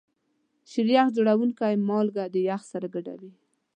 [0.69, 3.31] شیریخ جوړونکي مالګه د یخ سره ګډوي.